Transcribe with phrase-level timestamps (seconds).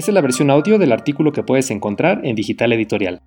[0.00, 3.20] Esta es la versión audio del artículo que puedes encontrar en Digital Editorial.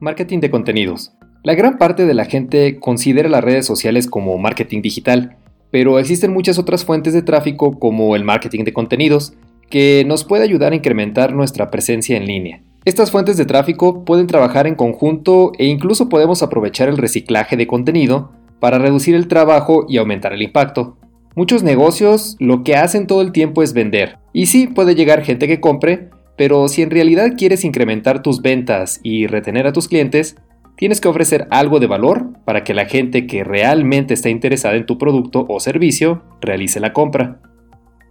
[0.00, 1.12] Marketing de contenidos.
[1.44, 5.36] La gran parte de la gente considera las redes sociales como marketing digital,
[5.70, 9.34] pero existen muchas otras fuentes de tráfico como el marketing de contenidos,
[9.70, 12.60] que nos puede ayudar a incrementar nuestra presencia en línea.
[12.84, 17.68] Estas fuentes de tráfico pueden trabajar en conjunto e incluso podemos aprovechar el reciclaje de
[17.68, 20.96] contenido para reducir el trabajo y aumentar el impacto.
[21.34, 25.46] Muchos negocios lo que hacen todo el tiempo es vender, y sí puede llegar gente
[25.46, 30.36] que compre, pero si en realidad quieres incrementar tus ventas y retener a tus clientes,
[30.76, 34.86] tienes que ofrecer algo de valor para que la gente que realmente está interesada en
[34.86, 37.40] tu producto o servicio realice la compra.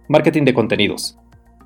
[0.08, 1.18] Marketing de contenidos.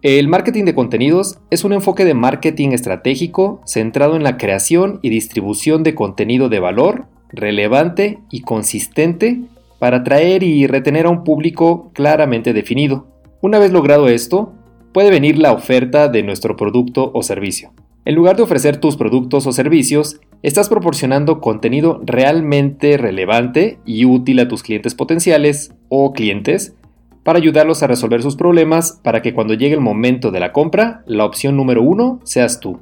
[0.02, 5.10] El marketing de contenidos es un enfoque de marketing estratégico centrado en la creación y
[5.10, 9.42] distribución de contenido de valor, relevante y consistente
[9.82, 13.08] para atraer y retener a un público claramente definido.
[13.40, 14.52] Una vez logrado esto,
[14.92, 17.72] puede venir la oferta de nuestro producto o servicio.
[18.04, 24.38] En lugar de ofrecer tus productos o servicios, estás proporcionando contenido realmente relevante y útil
[24.38, 26.76] a tus clientes potenciales o clientes
[27.24, 31.02] para ayudarlos a resolver sus problemas para que cuando llegue el momento de la compra,
[31.06, 32.78] la opción número uno seas tú.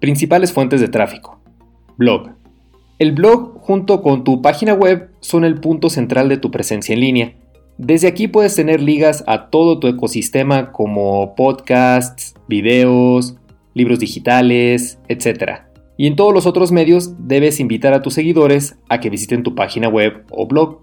[0.00, 1.38] Principales fuentes de tráfico.
[1.96, 2.39] Blog.
[3.00, 7.00] El blog junto con tu página web son el punto central de tu presencia en
[7.00, 7.32] línea.
[7.78, 13.36] Desde aquí puedes tener ligas a todo tu ecosistema como podcasts, videos,
[13.72, 15.62] libros digitales, etc.
[15.96, 19.54] Y en todos los otros medios debes invitar a tus seguidores a que visiten tu
[19.54, 20.82] página web o blog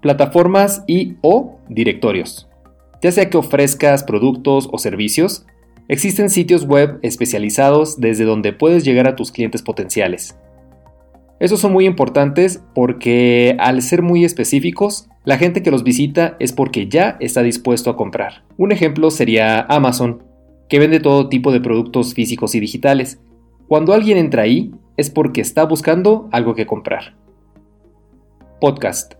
[0.00, 2.48] plataformas y o directorios.
[3.02, 5.44] Ya sea que ofrezcas productos o servicios,
[5.88, 10.34] existen sitios web especializados desde donde puedes llegar a tus clientes potenciales.
[11.38, 16.52] Esos son muy importantes porque al ser muy específicos, la gente que los visita es
[16.52, 18.44] porque ya está dispuesto a comprar.
[18.56, 20.22] Un ejemplo sería Amazon,
[20.68, 23.20] que vende todo tipo de productos físicos y digitales.
[23.68, 27.16] Cuando alguien entra ahí es porque está buscando algo que comprar.
[28.60, 29.14] Podcast.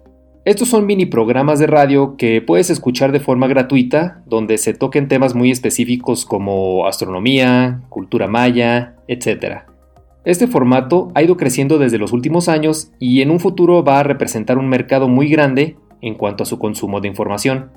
[0.47, 5.09] Estos son mini programas de radio que puedes escuchar de forma gratuita, donde se toquen
[5.09, 9.67] temas muy específicos como astronomía, cultura maya, etc.
[10.27, 14.03] Este formato ha ido creciendo desde los últimos años y en un futuro va a
[14.03, 17.71] representar un mercado muy grande en cuanto a su consumo de información.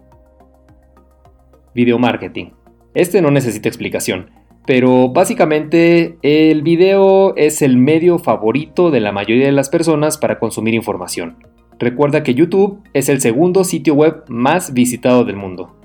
[1.76, 2.48] Video marketing.
[2.96, 4.32] Este no necesita explicación,
[4.66, 10.40] pero básicamente el video es el medio favorito de la mayoría de las personas para
[10.40, 11.38] consumir información.
[11.78, 15.76] Recuerda que YouTube es el segundo sitio web más visitado del mundo.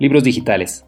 [0.00, 0.86] Libros digitales.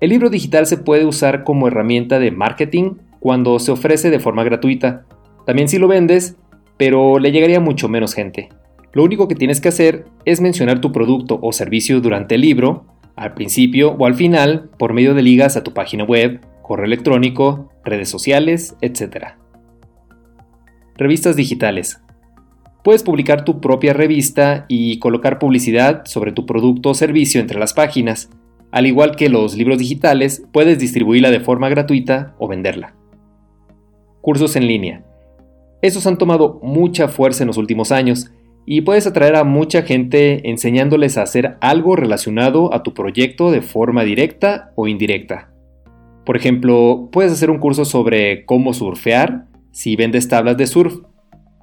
[0.00, 4.44] El libro digital se puede usar como herramienta de marketing cuando se ofrece de forma
[4.44, 5.06] gratuita.
[5.46, 6.36] También si lo vendes,
[6.76, 8.50] pero le llegaría mucho menos gente.
[8.92, 12.84] Lo único que tienes que hacer es mencionar tu producto o servicio durante el libro,
[13.16, 17.70] al principio o al final, por medio de ligas a tu página web, correo electrónico,
[17.82, 19.28] redes sociales, etc.
[20.98, 22.02] Revistas digitales.
[22.82, 27.72] Puedes publicar tu propia revista y colocar publicidad sobre tu producto o servicio entre las
[27.72, 28.28] páginas.
[28.70, 32.94] Al igual que los libros digitales, puedes distribuirla de forma gratuita o venderla.
[34.24, 35.04] Cursos en línea.
[35.82, 38.30] Estos han tomado mucha fuerza en los últimos años
[38.64, 43.60] y puedes atraer a mucha gente enseñándoles a hacer algo relacionado a tu proyecto de
[43.60, 45.52] forma directa o indirecta.
[46.24, 51.00] Por ejemplo, puedes hacer un curso sobre cómo surfear si vendes tablas de surf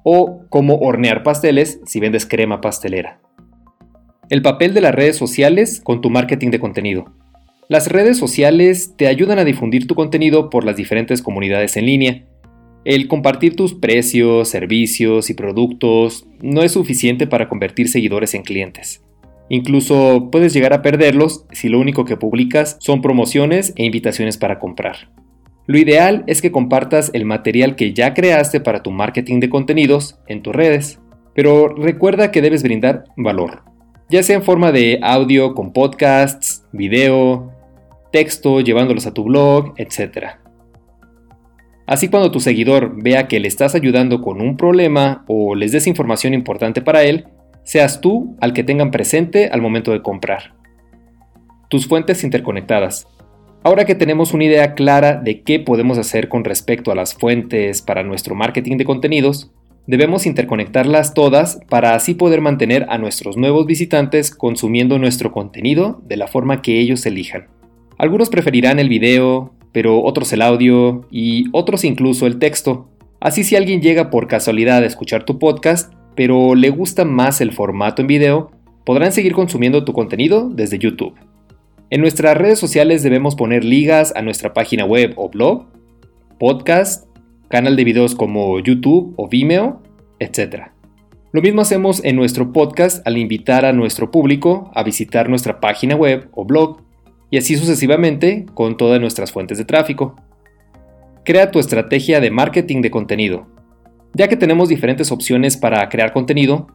[0.04, 3.20] o cómo hornear pasteles si vendes crema pastelera.
[4.30, 7.06] El papel de las redes sociales con tu marketing de contenido.
[7.68, 12.24] Las redes sociales te ayudan a difundir tu contenido por las diferentes comunidades en línea.
[12.84, 19.04] El compartir tus precios, servicios y productos no es suficiente para convertir seguidores en clientes.
[19.48, 24.58] Incluso puedes llegar a perderlos si lo único que publicas son promociones e invitaciones para
[24.58, 25.10] comprar.
[25.66, 30.18] Lo ideal es que compartas el material que ya creaste para tu marketing de contenidos
[30.26, 30.98] en tus redes,
[31.34, 33.62] pero recuerda que debes brindar valor,
[34.10, 37.52] ya sea en forma de audio con podcasts, video,
[38.10, 40.41] texto llevándolos a tu blog, etc.
[41.86, 45.86] Así cuando tu seguidor vea que le estás ayudando con un problema o les des
[45.86, 47.26] información importante para él,
[47.64, 50.54] seas tú al que tengan presente al momento de comprar.
[51.68, 53.06] Tus fuentes interconectadas.
[53.64, 57.82] Ahora que tenemos una idea clara de qué podemos hacer con respecto a las fuentes
[57.82, 59.52] para nuestro marketing de contenidos,
[59.86, 66.16] debemos interconectarlas todas para así poder mantener a nuestros nuevos visitantes consumiendo nuestro contenido de
[66.16, 67.46] la forma que ellos elijan.
[67.98, 72.88] Algunos preferirán el video, pero otros el audio y otros incluso el texto.
[73.20, 77.52] Así si alguien llega por casualidad a escuchar tu podcast, pero le gusta más el
[77.52, 78.50] formato en video,
[78.84, 81.14] podrán seguir consumiendo tu contenido desde YouTube.
[81.90, 85.66] En nuestras redes sociales debemos poner ligas a nuestra página web o blog,
[86.38, 87.06] podcast,
[87.48, 89.82] canal de videos como YouTube o Vimeo,
[90.18, 90.68] etc.
[91.32, 95.94] Lo mismo hacemos en nuestro podcast al invitar a nuestro público a visitar nuestra página
[95.94, 96.80] web o blog,
[97.32, 100.14] y así sucesivamente con todas nuestras fuentes de tráfico.
[101.24, 103.46] Crea tu estrategia de marketing de contenido.
[104.12, 106.66] Ya que tenemos diferentes opciones para crear contenido,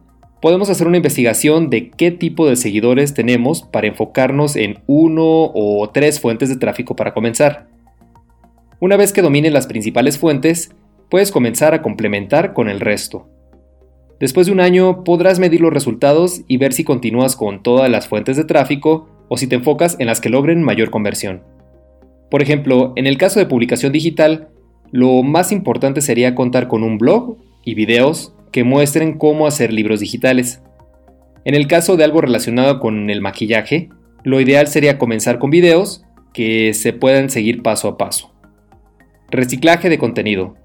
[0.42, 5.22] podemos hacer una investigación de qué tipo de seguidores tenemos para enfocarnos en uno
[5.54, 7.68] o tres fuentes de tráfico para comenzar.
[8.80, 10.74] Una vez que domines las principales fuentes,
[11.08, 13.28] puedes comenzar a complementar con el resto.
[14.18, 18.08] Después de un año podrás medir los resultados y ver si continúas con todas las
[18.08, 21.42] fuentes de tráfico o si te enfocas en las que logren mayor conversión.
[22.30, 24.48] Por ejemplo, en el caso de publicación digital,
[24.90, 30.00] lo más importante sería contar con un blog y videos que muestren cómo hacer libros
[30.00, 30.62] digitales.
[31.44, 33.90] En el caso de algo relacionado con el maquillaje,
[34.24, 38.32] lo ideal sería comenzar con videos que se puedan seguir paso a paso.
[39.30, 40.56] Reciclaje de contenido.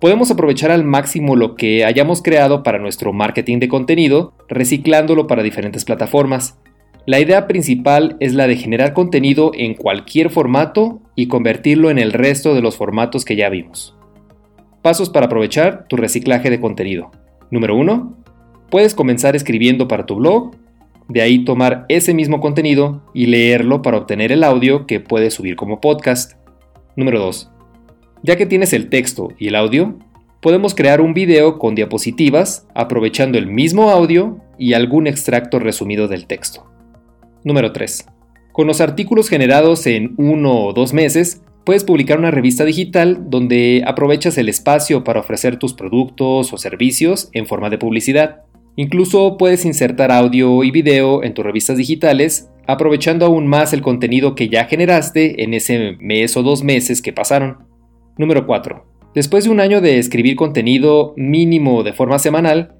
[0.00, 5.42] Podemos aprovechar al máximo lo que hayamos creado para nuestro marketing de contenido, reciclándolo para
[5.42, 6.58] diferentes plataformas.
[7.08, 12.12] La idea principal es la de generar contenido en cualquier formato y convertirlo en el
[12.12, 13.96] resto de los formatos que ya vimos.
[14.82, 17.10] Pasos para aprovechar tu reciclaje de contenido.
[17.50, 18.14] Número 1.
[18.68, 20.50] Puedes comenzar escribiendo para tu blog,
[21.08, 25.56] de ahí tomar ese mismo contenido y leerlo para obtener el audio que puedes subir
[25.56, 26.34] como podcast.
[26.94, 27.50] Número 2.
[28.22, 29.94] Ya que tienes el texto y el audio,
[30.42, 36.26] podemos crear un video con diapositivas aprovechando el mismo audio y algún extracto resumido del
[36.26, 36.68] texto.
[37.48, 38.06] Número 3.
[38.52, 43.82] Con los artículos generados en uno o dos meses, puedes publicar una revista digital donde
[43.86, 48.42] aprovechas el espacio para ofrecer tus productos o servicios en forma de publicidad.
[48.76, 54.34] Incluso puedes insertar audio y video en tus revistas digitales, aprovechando aún más el contenido
[54.34, 57.60] que ya generaste en ese mes o dos meses que pasaron.
[58.18, 58.84] Número 4.
[59.14, 62.74] Después de un año de escribir contenido mínimo de forma semanal,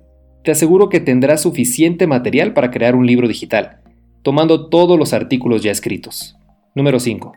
[0.45, 3.81] te aseguro que tendrás suficiente material para crear un libro digital,
[4.29, 6.37] tomando todos los artículos ya escritos.
[6.75, 7.33] Número 5.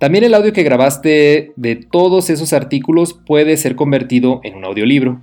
[0.00, 5.20] También el audio que grabaste de todos esos artículos puede ser convertido en un audiolibro.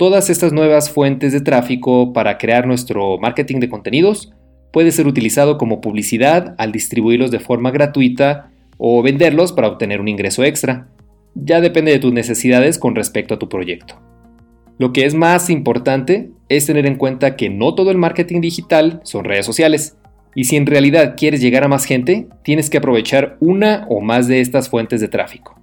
[0.00, 4.32] Todas estas nuevas fuentes de tráfico para crear nuestro marketing de contenidos
[4.72, 10.08] puede ser utilizado como publicidad al distribuirlos de forma gratuita o venderlos para obtener un
[10.08, 10.88] ingreso extra.
[11.36, 13.94] Ya depende de tus necesidades con respecto a tu proyecto.
[14.76, 19.02] Lo que es más importante es tener en cuenta que no todo el marketing digital
[19.04, 19.96] son redes sociales.
[20.34, 24.28] Y si en realidad quieres llegar a más gente, tienes que aprovechar una o más
[24.28, 25.59] de estas fuentes de tráfico.